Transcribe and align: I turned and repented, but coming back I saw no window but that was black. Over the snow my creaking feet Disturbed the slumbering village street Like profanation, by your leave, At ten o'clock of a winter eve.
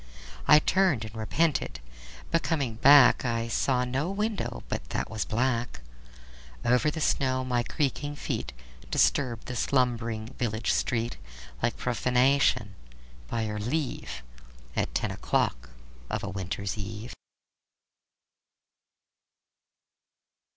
I 0.47 0.57
turned 0.57 1.05
and 1.05 1.13
repented, 1.13 1.79
but 2.31 2.41
coming 2.41 2.73
back 2.77 3.23
I 3.23 3.47
saw 3.47 3.85
no 3.85 4.09
window 4.09 4.63
but 4.67 4.89
that 4.89 5.11
was 5.11 5.25
black. 5.25 5.81
Over 6.65 6.89
the 6.89 6.99
snow 6.99 7.45
my 7.45 7.61
creaking 7.61 8.15
feet 8.15 8.51
Disturbed 8.89 9.45
the 9.45 9.55
slumbering 9.55 10.33
village 10.39 10.71
street 10.73 11.17
Like 11.61 11.77
profanation, 11.77 12.73
by 13.27 13.43
your 13.43 13.59
leave, 13.59 14.23
At 14.75 14.95
ten 14.95 15.11
o'clock 15.11 15.69
of 16.09 16.23
a 16.23 16.29
winter 16.29 16.65
eve. 16.75 17.13